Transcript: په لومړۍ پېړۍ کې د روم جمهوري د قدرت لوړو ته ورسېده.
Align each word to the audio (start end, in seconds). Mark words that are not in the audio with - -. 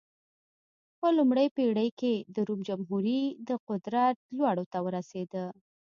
په 0.99 1.07
لومړۍ 1.17 1.47
پېړۍ 1.55 1.89
کې 1.99 2.13
د 2.33 2.35
روم 2.47 2.59
جمهوري 2.67 3.21
د 3.47 3.49
قدرت 3.67 4.15
لوړو 4.37 4.65
ته 4.71 4.77
ورسېده. 4.85 5.45